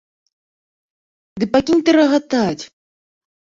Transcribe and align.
Ды 1.43 1.49
пакінь 1.53 1.83
ты 1.85 1.89
рагатаць. 1.99 2.63